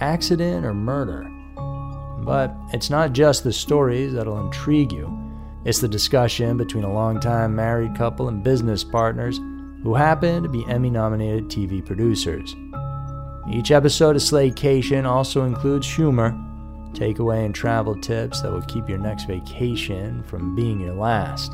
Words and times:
accident 0.00 0.64
or 0.64 0.74
murder? 0.74 1.30
But 2.24 2.54
it's 2.72 2.90
not 2.90 3.12
just 3.12 3.44
the 3.44 3.52
stories 3.52 4.12
that'll 4.12 4.40
intrigue 4.40 4.92
you. 4.92 5.16
It's 5.64 5.80
the 5.80 5.88
discussion 5.88 6.56
between 6.56 6.84
a 6.84 6.92
longtime 6.92 7.54
married 7.54 7.96
couple 7.96 8.28
and 8.28 8.42
business 8.42 8.82
partners 8.82 9.38
who 9.82 9.94
happen 9.94 10.42
to 10.42 10.48
be 10.48 10.64
Emmy 10.66 10.90
nominated 10.90 11.48
TV 11.48 11.84
producers. 11.84 12.54
Each 13.50 13.70
episode 13.70 14.16
of 14.16 14.22
Slaycation 14.22 15.06
also 15.06 15.44
includes 15.44 15.92
humor, 15.92 16.32
takeaway, 16.92 17.44
and 17.44 17.54
travel 17.54 17.98
tips 18.00 18.42
that 18.42 18.52
will 18.52 18.62
keep 18.62 18.88
your 18.88 18.98
next 18.98 19.24
vacation 19.24 20.22
from 20.24 20.54
being 20.54 20.80
your 20.80 20.94
last. 20.94 21.52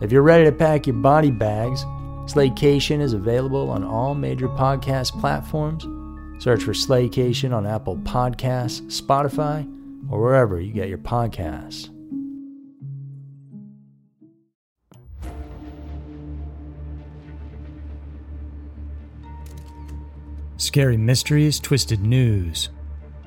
If 0.00 0.12
you're 0.12 0.22
ready 0.22 0.44
to 0.44 0.52
pack 0.52 0.86
your 0.86 0.96
body 0.96 1.30
bags, 1.30 1.84
Slaycation 2.26 3.00
is 3.00 3.12
available 3.12 3.70
on 3.70 3.84
all 3.84 4.14
major 4.14 4.48
podcast 4.48 5.18
platforms. 5.20 5.86
Search 6.38 6.62
for 6.62 6.72
Slaycation 6.72 7.54
on 7.54 7.66
Apple 7.66 7.96
Podcasts, 7.96 8.82
Spotify, 8.90 9.66
or 10.10 10.20
wherever 10.20 10.60
you 10.60 10.72
get 10.72 10.88
your 10.88 10.98
podcasts. 10.98 11.90
Scary 20.56 20.96
mysteries, 20.96 21.60
twisted 21.60 22.00
news, 22.00 22.70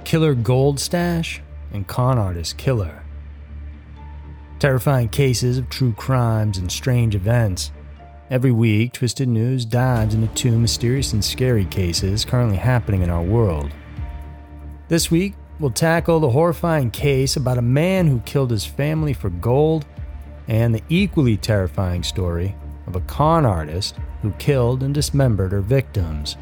killer 0.03 0.33
gold 0.33 0.79
stash, 0.79 1.41
and 1.71 1.87
con 1.87 2.17
artist 2.17 2.57
killer. 2.57 3.03
Terrifying 4.59 5.09
cases 5.09 5.57
of 5.57 5.69
true 5.69 5.93
crimes 5.93 6.57
and 6.57 6.71
strange 6.71 7.13
events. 7.13 7.71
Every 8.29 8.51
week, 8.51 8.91
Twisted 8.91 9.29
News 9.29 9.63
dives 9.63 10.13
into 10.13 10.27
two 10.35 10.59
mysterious 10.59 11.13
and 11.13 11.23
scary 11.23 11.63
cases 11.63 12.25
currently 12.25 12.57
happening 12.57 13.01
in 13.01 13.09
our 13.09 13.23
world. 13.23 13.71
This 14.89 15.09
week, 15.09 15.33
we'll 15.59 15.71
tackle 15.71 16.19
the 16.19 16.31
horrifying 16.31 16.91
case 16.91 17.37
about 17.37 17.57
a 17.57 17.61
man 17.61 18.05
who 18.07 18.19
killed 18.19 18.51
his 18.51 18.65
family 18.65 19.13
for 19.13 19.29
gold 19.29 19.85
and 20.49 20.75
the 20.75 20.83
equally 20.89 21.37
terrifying 21.37 22.03
story 22.03 22.53
of 22.85 22.97
a 22.97 23.01
con 23.01 23.45
artist 23.45 23.95
who 24.21 24.31
killed 24.33 24.83
and 24.83 24.93
dismembered 24.93 25.53
her 25.53 25.61
victims. 25.61 26.35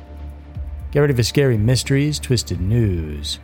Get 0.90 1.02
ready 1.02 1.14
for 1.14 1.22
scary 1.24 1.58
mysteries, 1.58 2.20
twisted 2.20 2.60
news. 2.60 3.40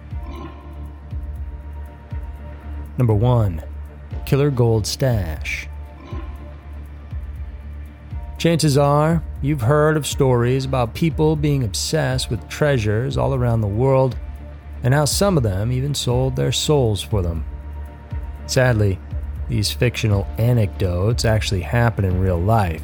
Number 2.97 3.13
1 3.13 3.63
Killer 4.25 4.49
Gold 4.49 4.87
Stash. 4.87 5.67
Chances 8.41 8.75
are 8.75 9.21
you've 9.43 9.61
heard 9.61 9.95
of 9.95 10.07
stories 10.07 10.65
about 10.65 10.95
people 10.95 11.35
being 11.35 11.63
obsessed 11.63 12.31
with 12.31 12.49
treasures 12.49 13.15
all 13.15 13.35
around 13.35 13.61
the 13.61 13.67
world 13.67 14.17
and 14.81 14.95
how 14.95 15.05
some 15.05 15.37
of 15.37 15.43
them 15.43 15.71
even 15.71 15.93
sold 15.93 16.35
their 16.35 16.51
souls 16.51 17.03
for 17.03 17.21
them. 17.21 17.45
Sadly, 18.47 18.97
these 19.47 19.69
fictional 19.69 20.25
anecdotes 20.39 21.23
actually 21.23 21.61
happen 21.61 22.03
in 22.03 22.19
real 22.19 22.39
life. 22.39 22.81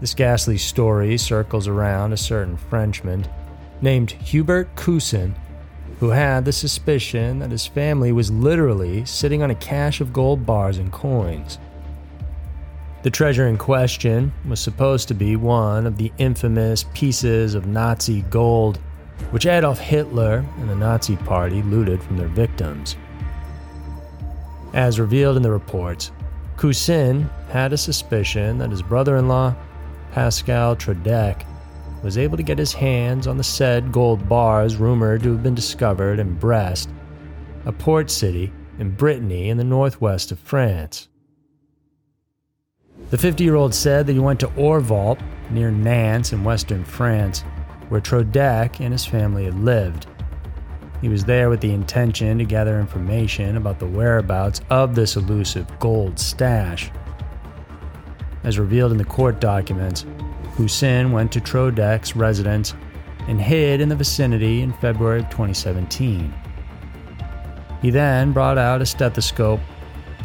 This 0.00 0.14
ghastly 0.14 0.56
story 0.56 1.18
circles 1.18 1.66
around 1.66 2.12
a 2.12 2.16
certain 2.16 2.56
Frenchman 2.56 3.26
named 3.82 4.12
Hubert 4.12 4.76
Caouissin, 4.76 5.34
who 5.98 6.10
had 6.10 6.44
the 6.44 6.52
suspicion 6.52 7.40
that 7.40 7.50
his 7.50 7.66
family 7.66 8.12
was 8.12 8.30
literally 8.30 9.04
sitting 9.06 9.42
on 9.42 9.50
a 9.50 9.56
cache 9.56 10.00
of 10.00 10.12
gold 10.12 10.46
bars 10.46 10.78
and 10.78 10.92
coins. 10.92 11.58
The 13.02 13.10
treasure 13.10 13.48
in 13.48 13.56
question 13.56 14.32
was 14.46 14.60
supposed 14.60 15.08
to 15.08 15.14
be 15.14 15.34
one 15.36 15.86
of 15.86 15.96
the 15.96 16.12
infamous 16.18 16.84
pieces 16.92 17.54
of 17.54 17.66
Nazi 17.66 18.22
gold 18.22 18.78
which 19.30 19.46
Adolf 19.46 19.78
Hitler 19.78 20.44
and 20.58 20.68
the 20.68 20.74
Nazi 20.74 21.16
Party 21.16 21.62
looted 21.62 22.02
from 22.02 22.16
their 22.16 22.28
victims. 22.28 22.96
As 24.72 25.00
revealed 25.00 25.36
in 25.36 25.42
the 25.42 25.50
reports, 25.50 26.10
Caouissin 26.56 27.28
had 27.48 27.72
a 27.72 27.78
suspicion 27.78 28.58
that 28.58 28.70
his 28.70 28.82
brother 28.82 29.16
in 29.16 29.28
law, 29.28 29.54
Pascal 30.12 30.76
Troadec, 30.76 31.44
was 32.02 32.18
able 32.18 32.36
to 32.36 32.42
get 32.42 32.58
his 32.58 32.72
hands 32.72 33.26
on 33.26 33.36
the 33.36 33.44
said 33.44 33.92
gold 33.92 34.28
bars 34.28 34.76
rumored 34.76 35.22
to 35.22 35.32
have 35.32 35.42
been 35.42 35.54
discovered 35.54 36.18
in 36.18 36.34
Brest, 36.34 36.90
a 37.66 37.72
port 37.72 38.10
city 38.10 38.52
in 38.78 38.90
Brittany 38.90 39.50
in 39.50 39.58
the 39.58 39.64
northwest 39.64 40.32
of 40.32 40.38
France. 40.38 41.09
The 43.10 43.18
50 43.18 43.42
year 43.42 43.56
old 43.56 43.74
said 43.74 44.06
that 44.06 44.12
he 44.12 44.20
went 44.20 44.40
to 44.40 44.48
Orval, 44.48 45.20
near 45.50 45.70
Nantes 45.72 46.32
in 46.32 46.44
western 46.44 46.84
France, 46.84 47.40
where 47.88 48.00
Troadec 48.00 48.78
and 48.78 48.92
his 48.92 49.04
family 49.04 49.44
had 49.44 49.58
lived. 49.58 50.06
He 51.00 51.08
was 51.08 51.24
there 51.24 51.50
with 51.50 51.60
the 51.60 51.72
intention 51.72 52.38
to 52.38 52.44
gather 52.44 52.78
information 52.78 53.56
about 53.56 53.80
the 53.80 53.86
whereabouts 53.86 54.60
of 54.70 54.94
this 54.94 55.16
elusive 55.16 55.66
gold 55.80 56.20
stash. 56.20 56.92
As 58.44 58.58
revealed 58.58 58.92
in 58.92 58.98
the 58.98 59.04
court 59.04 59.40
documents, 59.40 60.06
Caouissin 60.54 61.10
went 61.10 61.32
to 61.32 61.40
Troadec's 61.40 62.14
residence 62.14 62.74
and 63.26 63.40
hid 63.40 63.80
in 63.80 63.88
the 63.88 63.96
vicinity 63.96 64.62
in 64.62 64.72
February 64.74 65.20
of 65.20 65.30
2017. 65.30 66.32
He 67.82 67.90
then 67.90 68.32
brought 68.32 68.58
out 68.58 68.82
a 68.82 68.86
stethoscope, 68.86 69.60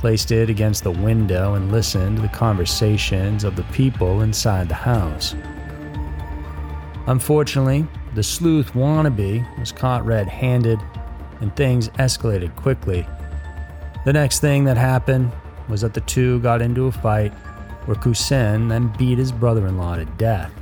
placed 0.05 0.31
it 0.31 0.51
against 0.51 0.83
the 0.83 0.91
window, 0.91 1.55
and 1.55 1.71
listened 1.71 2.15
to 2.15 2.21
the 2.21 2.27
conversations 2.27 3.43
of 3.43 3.55
the 3.55 3.63
people 3.73 4.21
inside 4.21 4.69
the 4.69 4.75
house. 4.75 5.33
Unfortunately, 7.07 7.87
the 8.13 8.21
sleuth 8.21 8.71
wannabe 8.73 9.43
was 9.59 9.71
caught 9.71 10.05
red 10.05 10.27
handed 10.27 10.79
and 11.41 11.55
things 11.55 11.89
escalated 11.97 12.55
quickly. 12.55 13.03
The 14.05 14.13
next 14.13 14.41
thing 14.41 14.63
that 14.65 14.77
happened 14.77 15.31
was 15.69 15.81
that 15.81 15.95
the 15.95 16.01
two 16.01 16.39
got 16.41 16.61
into 16.61 16.85
a 16.85 16.91
fight 16.91 17.33
where 17.85 17.97
Caouissin 17.97 18.69
then 18.69 18.93
beat 18.99 19.17
his 19.17 19.31
brother 19.31 19.65
in 19.65 19.79
law 19.79 19.95
to 19.95 20.05
death. 20.05 20.53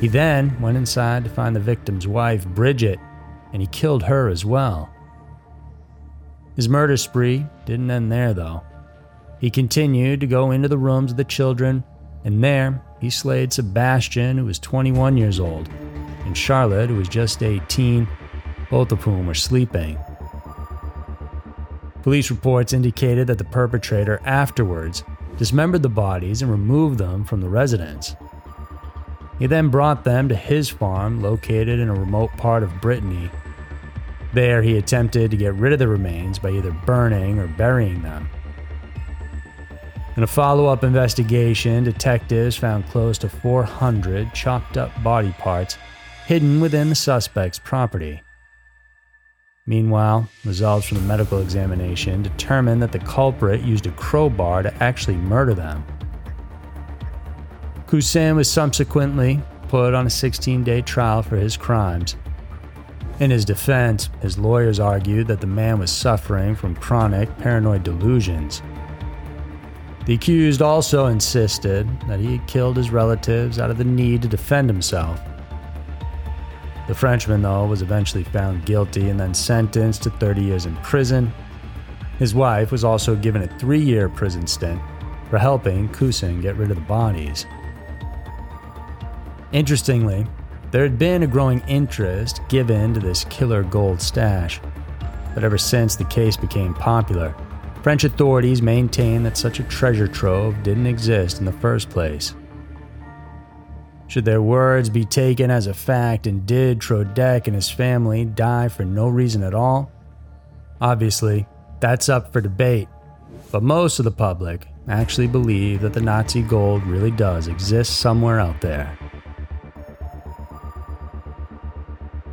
He 0.00 0.06
then 0.06 0.56
went 0.60 0.76
inside 0.76 1.24
to 1.24 1.30
find 1.30 1.56
the 1.56 1.60
victim's 1.60 2.06
wife, 2.06 2.46
Bridget, 2.46 3.00
and 3.52 3.60
he 3.60 3.66
killed 3.66 4.04
her 4.04 4.28
as 4.28 4.44
well. 4.44 4.95
His 6.56 6.68
murder 6.68 6.96
spree 6.96 7.46
didn't 7.66 7.90
end 7.90 8.10
there, 8.10 8.32
though. 8.32 8.62
He 9.38 9.50
continued 9.50 10.20
to 10.20 10.26
go 10.26 10.50
into 10.50 10.68
the 10.68 10.78
rooms 10.78 11.10
of 11.10 11.18
the 11.18 11.24
children, 11.24 11.84
and 12.24 12.42
there 12.42 12.82
he 12.98 13.10
slayed 13.10 13.52
Sebastian, 13.52 14.38
who 14.38 14.46
was 14.46 14.58
21 14.58 15.18
years 15.18 15.38
old, 15.38 15.68
and 16.24 16.36
Charlotte, 16.36 16.88
who 16.88 16.96
was 16.96 17.08
just 17.08 17.42
18, 17.42 18.08
both 18.70 18.90
of 18.90 19.02
whom 19.02 19.26
were 19.26 19.34
sleeping. 19.34 19.98
Police 22.02 22.30
reports 22.30 22.72
indicated 22.72 23.26
that 23.26 23.36
the 23.36 23.44
perpetrator 23.44 24.20
afterwards 24.24 25.04
dismembered 25.36 25.82
the 25.82 25.88
bodies 25.88 26.40
and 26.40 26.50
removed 26.50 26.98
them 26.98 27.24
from 27.24 27.40
the 27.40 27.48
residence. 27.48 28.16
He 29.38 29.46
then 29.46 29.68
brought 29.68 30.04
them 30.04 30.28
to 30.30 30.34
his 30.34 30.70
farm 30.70 31.20
located 31.20 31.78
in 31.78 31.90
a 31.90 31.94
remote 31.94 32.30
part 32.38 32.62
of 32.62 32.80
Brittany. 32.80 33.30
There, 34.36 34.60
he 34.60 34.76
attempted 34.76 35.30
to 35.30 35.36
get 35.38 35.54
rid 35.54 35.72
of 35.72 35.78
the 35.78 35.88
remains 35.88 36.38
by 36.38 36.50
either 36.50 36.70
burning 36.70 37.38
or 37.38 37.46
burying 37.46 38.02
them. 38.02 38.28
In 40.14 40.22
a 40.22 40.26
follow 40.26 40.66
up 40.66 40.84
investigation, 40.84 41.84
detectives 41.84 42.54
found 42.54 42.86
close 42.88 43.16
to 43.16 43.30
400 43.30 44.34
chopped 44.34 44.76
up 44.76 44.90
body 45.02 45.34
parts 45.38 45.78
hidden 46.26 46.60
within 46.60 46.90
the 46.90 46.94
suspect's 46.94 47.58
property. 47.58 48.20
Meanwhile, 49.64 50.28
results 50.44 50.86
from 50.86 50.98
the 50.98 51.04
medical 51.04 51.40
examination 51.40 52.22
determined 52.22 52.82
that 52.82 52.92
the 52.92 52.98
culprit 52.98 53.62
used 53.62 53.86
a 53.86 53.92
crowbar 53.92 54.64
to 54.64 54.82
actually 54.82 55.16
murder 55.16 55.54
them. 55.54 55.82
Caouissin 57.86 58.36
was 58.36 58.50
subsequently 58.50 59.40
put 59.68 59.94
on 59.94 60.06
a 60.06 60.10
16 60.10 60.62
day 60.62 60.82
trial 60.82 61.22
for 61.22 61.36
his 61.36 61.56
crimes. 61.56 62.16
In 63.18 63.30
his 63.30 63.46
defense, 63.46 64.10
his 64.20 64.36
lawyers 64.36 64.78
argued 64.78 65.26
that 65.28 65.40
the 65.40 65.46
man 65.46 65.78
was 65.78 65.90
suffering 65.90 66.54
from 66.54 66.76
chronic 66.76 67.34
paranoid 67.38 67.82
delusions. 67.82 68.62
The 70.04 70.14
accused 70.14 70.60
also 70.60 71.06
insisted 71.06 71.88
that 72.08 72.20
he 72.20 72.36
had 72.36 72.46
killed 72.46 72.76
his 72.76 72.90
relatives 72.90 73.58
out 73.58 73.70
of 73.70 73.78
the 73.78 73.84
need 73.84 74.20
to 74.22 74.28
defend 74.28 74.68
himself. 74.68 75.18
The 76.88 76.94
Frenchman, 76.94 77.42
though, 77.42 77.66
was 77.66 77.82
eventually 77.82 78.22
found 78.22 78.66
guilty 78.66 79.08
and 79.08 79.18
then 79.18 79.34
sentenced 79.34 80.02
to 80.04 80.10
30 80.10 80.42
years 80.42 80.66
in 80.66 80.76
prison. 80.76 81.32
His 82.18 82.34
wife 82.34 82.70
was 82.70 82.84
also 82.84 83.16
given 83.16 83.42
a 83.42 83.58
three 83.58 83.80
year 83.80 84.08
prison 84.10 84.46
stint 84.46 84.80
for 85.30 85.38
helping 85.38 85.88
Caouissin 85.88 86.42
get 86.42 86.56
rid 86.56 86.70
of 86.70 86.76
the 86.76 86.82
bodies. 86.82 87.46
Interestingly, 89.52 90.26
there 90.70 90.82
had 90.82 90.98
been 90.98 91.22
a 91.22 91.26
growing 91.26 91.60
interest 91.68 92.40
given 92.48 92.94
to 92.94 93.00
this 93.00 93.24
killer 93.24 93.62
gold 93.62 94.00
stash, 94.00 94.60
but 95.34 95.44
ever 95.44 95.58
since 95.58 95.96
the 95.96 96.04
case 96.04 96.36
became 96.36 96.74
popular, 96.74 97.34
French 97.82 98.04
authorities 98.04 98.62
maintain 98.62 99.22
that 99.22 99.36
such 99.36 99.60
a 99.60 99.64
treasure 99.64 100.08
trove 100.08 100.60
didn't 100.62 100.86
exist 100.86 101.38
in 101.38 101.44
the 101.44 101.52
first 101.52 101.88
place. 101.88 102.34
Should 104.08 104.24
their 104.24 104.42
words 104.42 104.88
be 104.88 105.04
taken 105.04 105.50
as 105.50 105.66
a 105.66 105.74
fact, 105.74 106.26
and 106.26 106.46
did 106.46 106.80
Troadec 106.80 107.46
and 107.46 107.54
his 107.54 107.70
family 107.70 108.24
die 108.24 108.68
for 108.68 108.84
no 108.84 109.08
reason 109.08 109.42
at 109.42 109.54
all? 109.54 109.90
Obviously, 110.80 111.46
that's 111.80 112.08
up 112.08 112.32
for 112.32 112.40
debate, 112.40 112.88
but 113.50 113.62
most 113.62 113.98
of 113.98 114.04
the 114.04 114.10
public 114.10 114.66
actually 114.88 115.26
believe 115.26 115.80
that 115.80 115.92
the 115.92 116.00
Nazi 116.00 116.42
gold 116.42 116.84
really 116.84 117.10
does 117.10 117.48
exist 117.48 117.98
somewhere 117.98 118.38
out 118.38 118.60
there. 118.60 118.96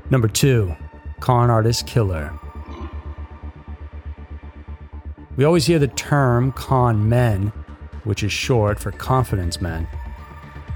Number 0.10 0.28
2 0.28 0.76
Con 1.22 1.50
Artist 1.50 1.88
Killer. 1.88 2.38
We 5.38 5.46
always 5.46 5.66
hear 5.66 5.80
the 5.80 5.88
term 5.88 6.52
con 6.52 7.08
men, 7.08 7.54
which 8.04 8.22
is 8.22 8.32
short 8.32 8.80
for 8.80 8.92
confidence 8.92 9.62
men. 9.62 9.88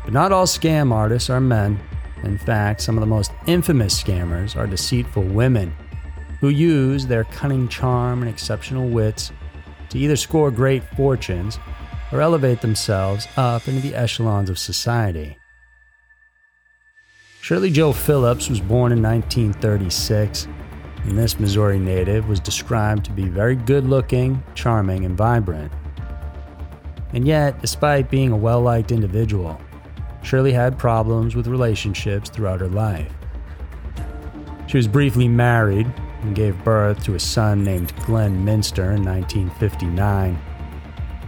But 0.05 0.13
not 0.13 0.31
all 0.31 0.45
scam 0.45 0.93
artists 0.93 1.29
are 1.29 1.41
men. 1.41 1.79
In 2.23 2.37
fact, 2.37 2.81
some 2.81 2.97
of 2.97 3.01
the 3.01 3.07
most 3.07 3.31
infamous 3.45 4.01
scammers 4.01 4.55
are 4.55 4.65
deceitful 4.65 5.23
women 5.23 5.75
who 6.39 6.49
use 6.49 7.05
their 7.05 7.25
cunning 7.25 7.67
charm 7.67 8.21
and 8.21 8.29
exceptional 8.29 8.87
wits 8.89 9.31
to 9.89 9.99
either 9.99 10.15
score 10.15 10.51
great 10.51 10.83
fortunes 10.95 11.59
or 12.11 12.21
elevate 12.21 12.61
themselves 12.61 13.27
up 13.35 13.67
into 13.67 13.81
the 13.81 13.95
echelons 13.95 14.49
of 14.49 14.57
society. 14.57 15.37
Shirley 17.47 17.71
Jo 17.71 17.93
Phillips 17.93 18.49
was 18.49 18.59
born 18.59 18.91
in 18.91 19.01
1936 19.01 20.49
and 21.05 21.17
this 21.17 21.39
Missouri 21.39 21.79
native 21.79 22.27
was 22.27 22.41
described 22.41 23.05
to 23.05 23.11
be 23.11 23.29
very 23.29 23.55
good 23.55 23.85
looking, 23.85 24.43
charming, 24.53 25.05
and 25.05 25.15
vibrant. 25.15 25.71
And 27.13 27.25
yet, 27.25 27.61
despite 27.61 28.11
being 28.11 28.33
a 28.33 28.35
well 28.35 28.59
liked 28.59 28.91
individual, 28.91 29.61
Shirley 30.23 30.51
had 30.51 30.77
problems 30.77 31.37
with 31.37 31.47
relationships 31.47 32.29
throughout 32.29 32.59
her 32.59 32.67
life. 32.67 33.13
She 34.67 34.75
was 34.75 34.89
briefly 34.89 35.29
married 35.29 35.87
and 36.23 36.35
gave 36.35 36.61
birth 36.65 37.01
to 37.05 37.15
a 37.15 37.19
son 37.21 37.63
named 37.63 37.95
Glenn 38.05 38.43
Minster 38.43 38.91
in 38.91 39.05
1959. 39.05 40.37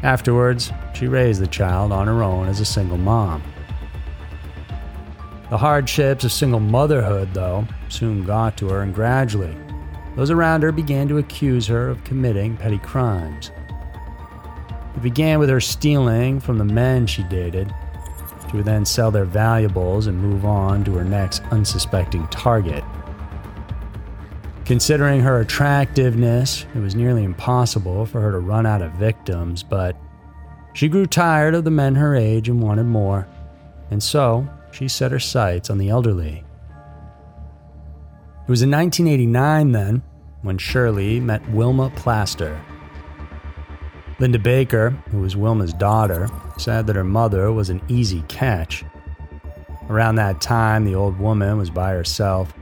Afterwards, 0.03 0.73
she 0.93 1.07
raised 1.07 1.41
the 1.41 1.47
child 1.47 1.93
on 1.93 2.07
her 2.07 2.23
own 2.23 2.49
as 2.49 2.59
a 2.59 2.65
single 2.65 2.97
mom. 2.97 3.41
The 5.49 5.57
hardships 5.57 6.23
of 6.23 6.31
single 6.31 6.59
motherhood, 6.59 7.33
though, 7.33 7.65
soon 7.87 8.23
got 8.23 8.55
to 8.57 8.69
her, 8.69 8.83
and 8.83 8.93
gradually, 8.93 9.55
those 10.15 10.29
around 10.29 10.61
her 10.61 10.71
began 10.71 11.07
to 11.07 11.17
accuse 11.17 11.65
her 11.67 11.89
of 11.89 12.03
committing 12.03 12.55
petty 12.55 12.77
crimes. 12.77 13.49
It 14.95 15.01
began 15.01 15.39
with 15.39 15.49
her 15.49 15.59
stealing 15.59 16.39
from 16.39 16.59
the 16.59 16.65
men 16.65 17.07
she 17.07 17.23
dated. 17.23 17.73
She 18.49 18.57
would 18.57 18.65
then 18.65 18.85
sell 18.85 19.09
their 19.09 19.25
valuables 19.25 20.05
and 20.05 20.21
move 20.21 20.45
on 20.45 20.83
to 20.83 20.93
her 20.95 21.03
next 21.03 21.41
unsuspecting 21.51 22.27
target. 22.27 22.83
Considering 24.65 25.21
her 25.21 25.39
attractiveness, 25.39 26.67
it 26.75 26.79
was 26.79 26.93
nearly 26.93 27.23
impossible 27.23 28.05
for 28.05 28.21
her 28.21 28.31
to 28.31 28.39
run 28.39 28.67
out 28.67 28.83
of 28.83 28.91
victims, 28.93 29.63
but 29.63 29.95
she 30.73 30.87
grew 30.87 31.07
tired 31.07 31.55
of 31.55 31.63
the 31.63 31.71
men 31.71 31.95
her 31.95 32.15
age 32.15 32.49
and 32.49 32.61
wanted 32.61 32.83
more, 32.83 33.27
and 33.89 34.03
so 34.03 34.47
she 34.71 34.87
set 34.87 35.11
her 35.11 35.19
sights 35.19 35.69
on 35.69 35.77
the 35.77 35.89
elderly. 35.89 36.43
It 38.43 38.49
was 38.49 38.61
in 38.61 38.71
1989 38.71 39.71
then 39.71 40.01
when 40.41 40.57
Shirley 40.57 41.19
met 41.19 41.47
Wilma 41.51 41.91
Plaster. 41.95 42.59
Linda 44.19 44.39
Baker, 44.39 44.89
who 45.11 45.19
was 45.19 45.35
Wilma's 45.35 45.73
daughter, 45.73 46.29
said 46.57 46.87
that 46.87 46.95
her 46.95 47.03
mother 47.03 47.51
was 47.51 47.69
an 47.69 47.81
easy 47.87 48.23
catch. 48.27 48.83
Around 49.89 50.15
that 50.15 50.41
time, 50.41 50.83
the 50.83 50.95
old 50.95 51.19
woman 51.19 51.57
was 51.57 51.69
by 51.69 51.91
herself, 51.91 52.53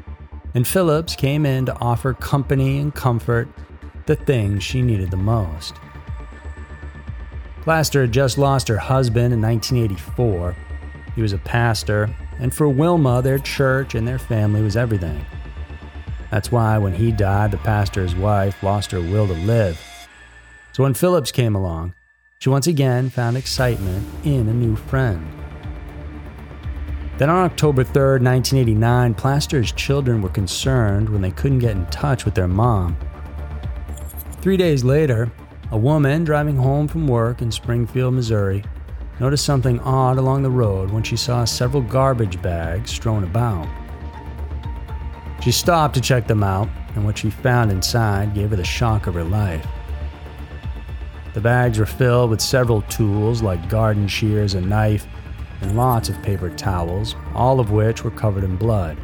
and 0.53 0.67
Phillips 0.67 1.15
came 1.15 1.45
in 1.45 1.65
to 1.65 1.77
offer 1.79 2.13
company 2.13 2.79
and 2.79 2.93
comfort, 2.93 3.49
the 4.05 4.15
things 4.15 4.63
she 4.63 4.81
needed 4.81 5.11
the 5.11 5.17
most. 5.17 5.75
Plaster 7.61 8.01
had 8.01 8.11
just 8.11 8.37
lost 8.37 8.67
her 8.69 8.77
husband 8.77 9.33
in 9.33 9.41
1984. 9.41 10.55
He 11.17 11.23
was 11.23 11.33
a 11.33 11.39
pastor, 11.39 12.15
and 12.37 12.53
for 12.53 12.69
Wilma, 12.69 13.23
their 13.23 13.39
church 13.39 13.95
and 13.95 14.07
their 14.07 14.19
family 14.19 14.61
was 14.61 14.77
everything. 14.77 15.25
That's 16.29 16.51
why 16.51 16.77
when 16.77 16.93
he 16.93 17.11
died, 17.11 17.49
the 17.49 17.57
pastor's 17.57 18.13
wife 18.13 18.61
lost 18.61 18.91
her 18.91 19.01
will 19.01 19.25
to 19.25 19.33
live. 19.33 19.81
So 20.73 20.83
when 20.83 20.93
Phillips 20.93 21.31
came 21.31 21.55
along, 21.55 21.95
she 22.37 22.49
once 22.49 22.67
again 22.67 23.09
found 23.09 23.35
excitement 23.35 24.05
in 24.25 24.47
a 24.47 24.53
new 24.53 24.75
friend. 24.75 25.27
Then 27.17 27.31
on 27.31 27.45
October 27.45 27.83
3rd, 27.83 28.21
1989, 28.21 29.15
Plaster's 29.15 29.71
children 29.71 30.21
were 30.21 30.29
concerned 30.29 31.09
when 31.09 31.23
they 31.23 31.31
couldn't 31.31 31.57
get 31.57 31.75
in 31.75 31.87
touch 31.87 32.25
with 32.25 32.35
their 32.35 32.47
mom. 32.47 32.95
Three 34.41 34.55
days 34.55 34.83
later, 34.83 35.31
a 35.71 35.77
woman 35.79 36.23
driving 36.25 36.57
home 36.57 36.87
from 36.87 37.07
work 37.07 37.41
in 37.41 37.51
Springfield, 37.51 38.13
Missouri, 38.13 38.63
noticed 39.19 39.45
something 39.45 39.79
odd 39.79 40.17
along 40.17 40.43
the 40.43 40.49
road 40.49 40.91
when 40.91 41.03
she 41.03 41.17
saw 41.17 41.45
several 41.45 41.81
garbage 41.81 42.41
bags 42.41 42.91
strewn 42.91 43.23
about. 43.23 43.67
She 45.41 45.51
stopped 45.51 45.95
to 45.95 46.01
check 46.01 46.27
them 46.27 46.43
out, 46.43 46.69
and 46.95 47.05
what 47.05 47.17
she 47.17 47.29
found 47.29 47.71
inside 47.71 48.33
gave 48.33 48.49
her 48.49 48.55
the 48.55 48.63
shock 48.63 49.07
of 49.07 49.13
her 49.13 49.23
life. 49.23 49.65
The 51.33 51.41
bags 51.41 51.77
were 51.77 51.85
filled 51.85 52.31
with 52.31 52.41
several 52.41 52.81
tools 52.83 53.41
like 53.41 53.69
garden 53.69 54.07
shears, 54.07 54.55
a 54.55 54.61
knife, 54.61 55.05
and 55.61 55.77
lots 55.77 56.09
of 56.09 56.21
paper 56.23 56.49
towels, 56.49 57.15
all 57.33 57.59
of 57.59 57.71
which 57.71 58.03
were 58.03 58.11
covered 58.11 58.43
in 58.43 58.57
blood. 58.57 58.97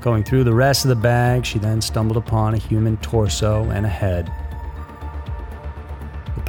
Going 0.00 0.24
through 0.24 0.44
the 0.44 0.54
rest 0.54 0.84
of 0.84 0.88
the 0.88 0.96
bag, 0.96 1.44
she 1.44 1.58
then 1.58 1.80
stumbled 1.80 2.16
upon 2.16 2.54
a 2.54 2.58
human 2.58 2.96
torso 2.98 3.64
and 3.70 3.84
a 3.84 3.88
head. 3.88 4.32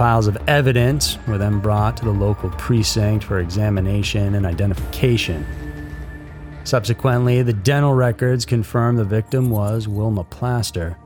Piles 0.01 0.25
of 0.25 0.35
evidence 0.47 1.19
were 1.27 1.37
then 1.37 1.59
brought 1.59 1.95
to 1.97 2.05
the 2.05 2.09
local 2.09 2.49
precinct 2.49 3.23
for 3.23 3.39
examination 3.39 4.33
and 4.33 4.47
identification. 4.47 5.45
Subsequently, 6.63 7.43
the 7.43 7.53
dental 7.53 7.93
records 7.93 8.43
confirmed 8.43 8.97
the 8.97 9.03
victim 9.03 9.51
was 9.51 9.87
Wilma 9.87 10.23
Plaster. 10.23 10.97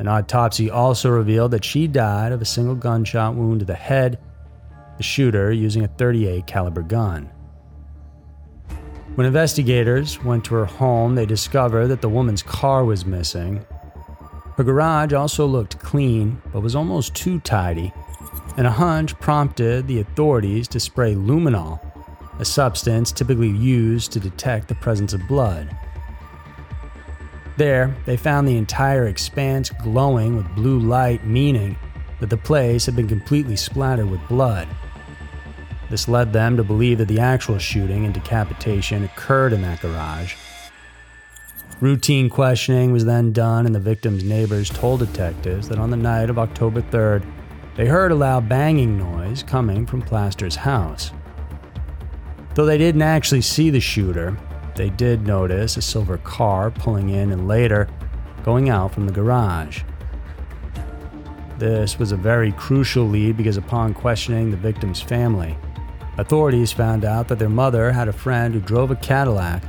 An 0.00 0.08
autopsy 0.08 0.68
also 0.68 1.08
revealed 1.08 1.52
that 1.52 1.64
she 1.64 1.86
died 1.86 2.32
of 2.32 2.42
a 2.42 2.44
single 2.44 2.74
gunshot 2.74 3.36
wound 3.36 3.60
to 3.60 3.64
the 3.64 3.74
head, 3.74 4.18
the 4.96 5.04
shooter 5.04 5.52
using 5.52 5.84
a 5.84 5.88
38 5.96 6.48
caliber 6.48 6.82
gun. 6.82 7.30
When 9.14 9.24
investigators 9.24 10.20
went 10.24 10.44
to 10.46 10.56
her 10.56 10.66
home, 10.66 11.14
they 11.14 11.26
discovered 11.26 11.86
that 11.86 12.00
the 12.00 12.08
woman's 12.08 12.42
car 12.42 12.84
was 12.84 13.06
missing. 13.06 13.64
Her 14.56 14.64
garage 14.64 15.12
also 15.12 15.46
looked 15.46 15.80
clean, 15.80 16.40
but 16.52 16.60
was 16.60 16.76
almost 16.76 17.14
too 17.14 17.40
tidy, 17.40 17.92
and 18.56 18.66
a 18.66 18.70
hunch 18.70 19.18
prompted 19.18 19.88
the 19.88 20.00
authorities 20.00 20.68
to 20.68 20.80
spray 20.80 21.14
luminol, 21.14 21.80
a 22.38 22.44
substance 22.44 23.10
typically 23.10 23.48
used 23.48 24.12
to 24.12 24.20
detect 24.20 24.68
the 24.68 24.76
presence 24.76 25.12
of 25.12 25.26
blood. 25.26 25.76
There, 27.56 27.96
they 28.06 28.16
found 28.16 28.46
the 28.46 28.56
entire 28.56 29.06
expanse 29.06 29.70
glowing 29.82 30.36
with 30.36 30.54
blue 30.54 30.78
light, 30.78 31.26
meaning 31.26 31.76
that 32.20 32.30
the 32.30 32.36
place 32.36 32.86
had 32.86 32.96
been 32.96 33.08
completely 33.08 33.56
splattered 33.56 34.10
with 34.10 34.28
blood. 34.28 34.68
This 35.90 36.08
led 36.08 36.32
them 36.32 36.56
to 36.56 36.64
believe 36.64 36.98
that 36.98 37.08
the 37.08 37.20
actual 37.20 37.58
shooting 37.58 38.04
and 38.04 38.14
decapitation 38.14 39.04
occurred 39.04 39.52
in 39.52 39.62
that 39.62 39.80
garage. 39.80 40.34
Routine 41.84 42.30
questioning 42.30 42.92
was 42.92 43.04
then 43.04 43.30
done, 43.30 43.66
and 43.66 43.74
the 43.74 43.78
victim's 43.78 44.24
neighbors 44.24 44.70
told 44.70 45.00
detectives 45.00 45.68
that 45.68 45.78
on 45.78 45.90
the 45.90 45.98
night 45.98 46.30
of 46.30 46.38
October 46.38 46.80
3rd, 46.80 47.30
they 47.76 47.84
heard 47.84 48.10
a 48.10 48.14
loud 48.14 48.48
banging 48.48 48.96
noise 48.96 49.42
coming 49.42 49.84
from 49.84 50.00
Plaster's 50.00 50.56
house. 50.56 51.12
Though 52.54 52.64
they 52.64 52.78
didn't 52.78 53.02
actually 53.02 53.42
see 53.42 53.68
the 53.68 53.80
shooter, 53.80 54.34
they 54.74 54.88
did 54.88 55.26
notice 55.26 55.76
a 55.76 55.82
silver 55.82 56.16
car 56.16 56.70
pulling 56.70 57.10
in 57.10 57.32
and 57.32 57.46
later 57.46 57.86
going 58.44 58.70
out 58.70 58.94
from 58.94 59.06
the 59.06 59.12
garage. 59.12 59.82
This 61.58 61.98
was 61.98 62.12
a 62.12 62.16
very 62.16 62.52
crucial 62.52 63.04
lead 63.04 63.36
because 63.36 63.58
upon 63.58 63.92
questioning 63.92 64.50
the 64.50 64.56
victim's 64.56 65.02
family, 65.02 65.54
authorities 66.16 66.72
found 66.72 67.04
out 67.04 67.28
that 67.28 67.38
their 67.38 67.50
mother 67.50 67.92
had 67.92 68.08
a 68.08 68.12
friend 68.14 68.54
who 68.54 68.60
drove 68.60 68.90
a 68.90 68.96
Cadillac 68.96 69.62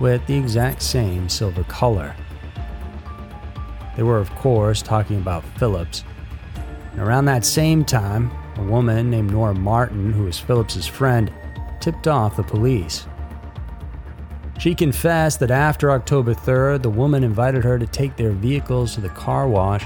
with 0.00 0.26
the 0.26 0.36
exact 0.36 0.82
same 0.82 1.28
silver 1.28 1.64
color. 1.64 2.14
They 3.96 4.02
were, 4.02 4.18
of 4.18 4.30
course, 4.36 4.82
talking 4.82 5.18
about 5.18 5.44
Phillips. 5.58 6.04
And 6.92 7.00
around 7.00 7.26
that 7.26 7.44
same 7.44 7.84
time, 7.84 8.30
a 8.56 8.62
woman 8.62 9.10
named 9.10 9.32
Nora 9.32 9.54
Martin, 9.54 10.12
who 10.12 10.24
was 10.24 10.38
Phillips's 10.38 10.86
friend, 10.86 11.32
tipped 11.80 12.08
off 12.08 12.36
the 12.36 12.42
police. 12.42 13.06
She 14.58 14.74
confessed 14.74 15.40
that 15.40 15.50
after 15.50 15.90
October 15.90 16.34
3rd, 16.34 16.82
the 16.82 16.90
woman 16.90 17.24
invited 17.24 17.64
her 17.64 17.78
to 17.78 17.86
take 17.86 18.16
their 18.16 18.32
vehicles 18.32 18.94
to 18.94 19.00
the 19.00 19.08
car 19.08 19.48
wash, 19.48 19.84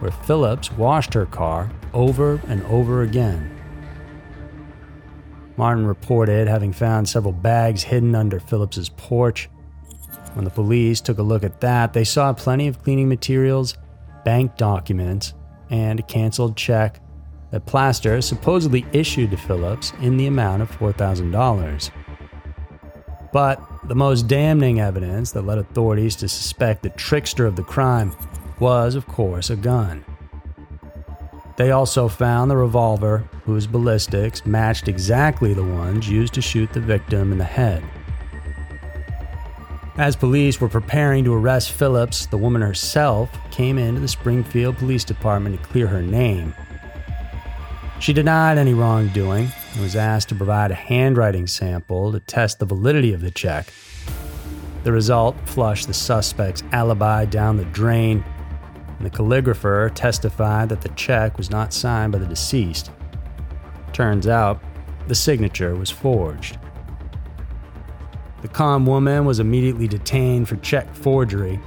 where 0.00 0.12
Phillips 0.12 0.72
washed 0.72 1.14
her 1.14 1.26
car 1.26 1.70
over 1.92 2.40
and 2.46 2.62
over 2.64 3.02
again. 3.02 3.55
Martin 5.56 5.86
reported 5.86 6.48
having 6.48 6.72
found 6.72 7.08
several 7.08 7.32
bags 7.32 7.82
hidden 7.82 8.14
under 8.14 8.38
Phillips's 8.38 8.88
porch. 8.90 9.48
When 10.34 10.44
the 10.44 10.50
police 10.50 11.00
took 11.00 11.18
a 11.18 11.22
look 11.22 11.44
at 11.44 11.60
that, 11.60 11.92
they 11.92 12.04
saw 12.04 12.32
plenty 12.32 12.68
of 12.68 12.82
cleaning 12.82 13.08
materials, 13.08 13.74
bank 14.24 14.56
documents, 14.56 15.34
and 15.70 15.98
a 15.98 16.02
canceled 16.02 16.56
check 16.56 17.00
that 17.50 17.64
Plaster 17.64 18.20
supposedly 18.20 18.84
issued 18.92 19.30
to 19.30 19.36
Phillips 19.36 19.92
in 20.00 20.16
the 20.16 20.26
amount 20.26 20.62
of 20.62 20.70
$4,000. 20.78 21.90
But 23.32 23.62
the 23.88 23.94
most 23.94 24.28
damning 24.28 24.80
evidence 24.80 25.32
that 25.32 25.46
led 25.46 25.58
authorities 25.58 26.16
to 26.16 26.28
suspect 26.28 26.82
the 26.82 26.90
trickster 26.90 27.46
of 27.46 27.56
the 27.56 27.62
crime 27.62 28.14
was, 28.58 28.94
of 28.94 29.06
course, 29.06 29.50
a 29.50 29.56
gun. 29.56 30.04
They 31.56 31.70
also 31.70 32.08
found 32.08 32.50
the 32.50 32.56
revolver, 32.56 33.24
whose 33.44 33.66
ballistics 33.66 34.44
matched 34.44 34.88
exactly 34.88 35.54
the 35.54 35.64
ones 35.64 36.08
used 36.08 36.34
to 36.34 36.42
shoot 36.42 36.72
the 36.72 36.80
victim 36.80 37.32
in 37.32 37.38
the 37.38 37.44
head. 37.44 37.82
As 39.96 40.14
police 40.14 40.60
were 40.60 40.68
preparing 40.68 41.24
to 41.24 41.32
arrest 41.32 41.72
Phillips, 41.72 42.26
the 42.26 42.36
woman 42.36 42.60
herself 42.60 43.30
came 43.50 43.78
into 43.78 44.00
the 44.00 44.08
Springfield 44.08 44.76
Police 44.76 45.04
Department 45.04 45.58
to 45.58 45.68
clear 45.68 45.86
her 45.86 46.02
name. 46.02 46.54
She 47.98 48.12
denied 48.12 48.58
any 48.58 48.74
wrongdoing 48.74 49.50
and 49.72 49.82
was 49.82 49.96
asked 49.96 50.28
to 50.28 50.34
provide 50.34 50.70
a 50.70 50.74
handwriting 50.74 51.46
sample 51.46 52.12
to 52.12 52.20
test 52.20 52.58
the 52.58 52.66
validity 52.66 53.14
of 53.14 53.22
the 53.22 53.30
check. 53.30 53.72
The 54.84 54.92
result 54.92 55.34
flushed 55.46 55.86
the 55.86 55.94
suspect's 55.94 56.62
alibi 56.72 57.24
down 57.24 57.56
the 57.56 57.64
drain 57.64 58.22
and 58.98 59.06
the 59.06 59.10
calligrapher 59.10 59.94
testified 59.94 60.68
that 60.68 60.80
the 60.80 60.88
check 60.90 61.36
was 61.36 61.50
not 61.50 61.72
signed 61.72 62.12
by 62.12 62.18
the 62.18 62.26
deceased. 62.26 62.90
Turns 63.92 64.26
out, 64.26 64.62
the 65.08 65.14
signature 65.14 65.74
was 65.74 65.90
forged. 65.90 66.58
The 68.42 68.48
calm 68.48 68.86
woman 68.86 69.24
was 69.24 69.40
immediately 69.40 69.88
detained 69.88 70.48
for 70.48 70.56
check 70.56 70.94
forgery. 70.94 71.60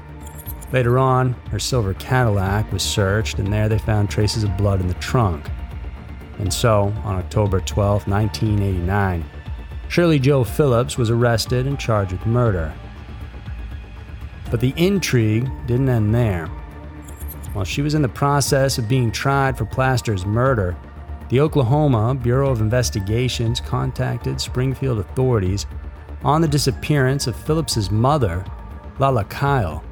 Later 0.72 1.00
on, 1.00 1.34
her 1.52 1.60
silver 1.60 1.94
Cadillac 1.96 2.72
was 2.72 2.84
searched, 2.84 3.40
and 3.40 3.52
there 3.52 3.68
they 3.68 3.80
found 3.80 4.10
traces 4.10 4.44
of 4.44 4.56
blood 4.58 4.80
in 4.80 4.88
the 4.88 4.94
trunk. 4.96 5.50
And 6.38 6.54
so, 6.54 6.94
on 7.04 7.16
October 7.16 7.60
12, 7.60 8.08
1989, 8.08 9.26
Shirley 9.88 10.20
Jo 10.20 10.44
Phillips 10.44 10.98
was 10.98 11.10
arrested 11.10 11.66
and 11.66 11.80
charged 11.80 12.12
with 12.12 12.26
murder. 12.26 12.74
But 14.52 14.60
the 14.60 14.74
intrigue 14.78 15.50
didn't 15.66 15.90
end 15.90 16.14
there. 16.14 16.50
While 17.54 17.66
she 17.66 17.82
was 17.82 17.96
in 17.96 18.02
the 18.02 18.10
process 18.10 18.78
of 18.78 18.88
being 18.88 19.12
tried 19.12 19.58
for 19.58 19.66
Plaster's 19.66 20.26
murder, 20.26 20.78
the 21.30 21.40
Oklahoma 21.40 22.16
Bureau 22.16 22.52
of 22.52 22.62
Investigations 22.62 23.60
contacted 23.60 24.40
Springfield 24.40 25.00
authorities 25.00 25.66
on 26.24 26.42
the 26.42 26.48
disappearance 26.48 27.28
of 27.28 27.36
Phillips's 27.36 27.90
mother, 27.92 28.46
Lala 29.00 29.24
Kyle. 29.26 29.84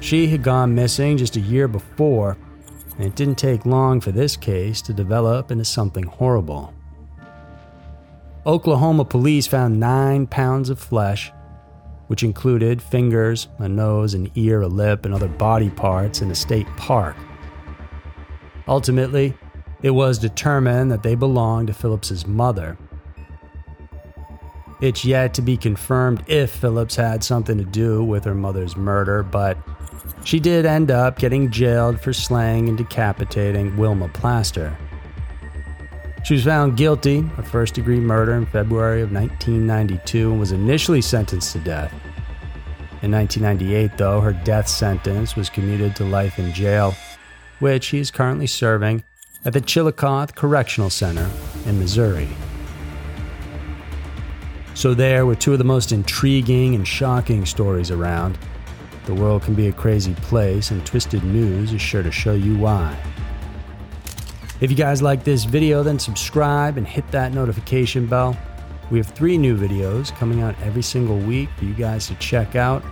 She 0.00 0.26
had 0.28 0.42
gone 0.42 0.74
missing 0.74 1.16
just 1.16 1.36
a 1.36 1.40
year 1.40 1.68
before, 1.68 2.36
and 2.96 3.06
it 3.06 3.14
didn't 3.14 3.36
take 3.36 3.66
long 3.66 4.00
for 4.00 4.12
this 4.12 4.36
case 4.36 4.82
to 4.82 4.92
develop 4.92 5.50
into 5.50 5.64
something 5.64 6.04
horrible. 6.04 6.74
Oklahoma 8.46 9.04
police 9.04 9.46
found 9.46 9.78
nine 9.78 10.26
pounds 10.26 10.70
of 10.70 10.78
flesh 10.78 11.32
which 12.10 12.24
included 12.24 12.82
fingers, 12.82 13.46
a 13.58 13.68
nose, 13.68 14.14
an 14.14 14.28
ear, 14.34 14.62
a 14.62 14.66
lip, 14.66 15.04
and 15.04 15.14
other 15.14 15.28
body 15.28 15.70
parts 15.70 16.20
in 16.20 16.28
a 16.28 16.34
state 16.34 16.66
park. 16.76 17.14
Ultimately, 18.66 19.32
it 19.80 19.92
was 19.92 20.18
determined 20.18 20.90
that 20.90 21.04
they 21.04 21.14
belonged 21.14 21.68
to 21.68 21.72
Phillips's 21.72 22.26
mother. 22.26 22.76
It's 24.80 25.04
yet 25.04 25.34
to 25.34 25.42
be 25.42 25.56
confirmed 25.56 26.24
if 26.26 26.50
Phillips 26.50 26.96
had 26.96 27.22
something 27.22 27.56
to 27.58 27.64
do 27.64 28.02
with 28.02 28.24
her 28.24 28.34
mother's 28.34 28.76
murder, 28.76 29.22
but 29.22 29.56
she 30.24 30.40
did 30.40 30.66
end 30.66 30.90
up 30.90 31.16
getting 31.16 31.48
jailed 31.48 32.00
for 32.00 32.12
slaying 32.12 32.68
and 32.68 32.76
decapitating 32.76 33.76
Wilma 33.76 34.08
Plaster. 34.08 34.76
She 36.22 36.34
was 36.34 36.44
found 36.44 36.76
guilty 36.76 37.24
of 37.38 37.48
first 37.48 37.74
degree 37.74 37.98
murder 37.98 38.34
in 38.34 38.44
February 38.44 39.00
of 39.00 39.10
1992 39.10 40.30
and 40.30 40.38
was 40.38 40.52
initially 40.52 41.00
sentenced 41.00 41.52
to 41.52 41.58
death. 41.60 41.92
In 43.02 43.10
1998, 43.10 43.96
though, 43.96 44.20
her 44.20 44.34
death 44.34 44.68
sentence 44.68 45.34
was 45.34 45.48
commuted 45.48 45.96
to 45.96 46.04
life 46.04 46.38
in 46.38 46.52
jail, 46.52 46.94
which 47.58 47.84
she 47.84 47.98
is 47.98 48.10
currently 48.10 48.46
serving 48.46 49.02
at 49.46 49.54
the 49.54 49.60
Chillicothe 49.62 50.34
Correctional 50.34 50.90
Center 50.90 51.28
in 51.64 51.78
Missouri. 51.78 52.28
So, 54.74 54.92
there 54.92 55.24
were 55.24 55.34
two 55.34 55.52
of 55.52 55.58
the 55.58 55.64
most 55.64 55.90
intriguing 55.90 56.74
and 56.74 56.86
shocking 56.86 57.46
stories 57.46 57.90
around. 57.90 58.38
The 59.06 59.14
world 59.14 59.42
can 59.42 59.54
be 59.54 59.68
a 59.68 59.72
crazy 59.72 60.14
place, 60.14 60.70
and 60.70 60.84
Twisted 60.84 61.24
News 61.24 61.72
is 61.72 61.80
sure 61.80 62.02
to 62.02 62.12
show 62.12 62.34
you 62.34 62.56
why. 62.58 62.96
If 64.60 64.70
you 64.70 64.76
guys 64.76 65.00
like 65.00 65.24
this 65.24 65.44
video, 65.44 65.82
then 65.82 65.98
subscribe 65.98 66.76
and 66.76 66.86
hit 66.86 67.10
that 67.12 67.32
notification 67.32 68.06
bell. 68.06 68.36
We 68.90 68.98
have 68.98 69.06
three 69.06 69.38
new 69.38 69.56
videos 69.56 70.14
coming 70.14 70.42
out 70.42 70.54
every 70.60 70.82
single 70.82 71.16
week 71.16 71.48
for 71.56 71.64
you 71.64 71.72
guys 71.72 72.08
to 72.08 72.14
check 72.16 72.56
out. 72.56 72.84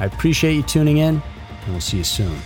I 0.00 0.06
appreciate 0.06 0.54
you 0.54 0.62
tuning 0.64 0.96
in, 0.96 1.22
and 1.62 1.68
we'll 1.68 1.80
see 1.80 1.98
you 1.98 2.04
soon. 2.04 2.36